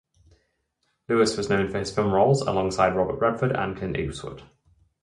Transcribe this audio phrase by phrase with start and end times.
[1.07, 4.41] Lewis was known for his film roles alongside Robert Redford and Clint Eastwood.